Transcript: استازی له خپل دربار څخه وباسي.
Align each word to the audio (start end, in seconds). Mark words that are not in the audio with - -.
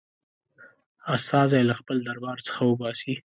استازی 1.15 1.61
له 1.69 1.73
خپل 1.79 1.97
دربار 2.07 2.37
څخه 2.47 2.61
وباسي. 2.65 3.13